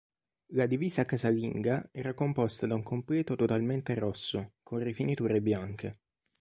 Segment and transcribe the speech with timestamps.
[0.53, 5.99] La divisa casalinga era composta da un completo totalmente rosso, con rifiniture bianche.